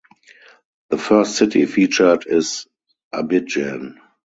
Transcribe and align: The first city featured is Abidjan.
The 0.89 0.97
first 0.97 1.33
city 1.37 1.67
featured 1.67 2.23
is 2.25 2.65
Abidjan. 3.13 3.97